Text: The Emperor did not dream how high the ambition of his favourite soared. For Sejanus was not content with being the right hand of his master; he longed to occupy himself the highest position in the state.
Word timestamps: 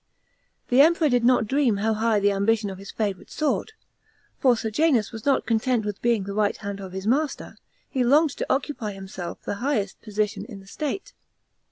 The 0.69 0.81
Emperor 0.81 1.09
did 1.09 1.23
not 1.23 1.45
dream 1.45 1.77
how 1.77 1.93
high 1.93 2.19
the 2.19 2.31
ambition 2.31 2.71
of 2.71 2.79
his 2.79 2.89
favourite 2.89 3.29
soared. 3.29 3.73
For 4.39 4.57
Sejanus 4.57 5.11
was 5.11 5.27
not 5.27 5.45
content 5.45 5.85
with 5.85 6.01
being 6.01 6.23
the 6.23 6.33
right 6.33 6.57
hand 6.57 6.79
of 6.79 6.91
his 6.93 7.05
master; 7.05 7.55
he 7.87 8.03
longed 8.03 8.31
to 8.37 8.47
occupy 8.51 8.93
himself 8.93 9.43
the 9.43 9.57
highest 9.61 10.01
position 10.01 10.43
in 10.45 10.59
the 10.59 10.65
state. 10.65 11.13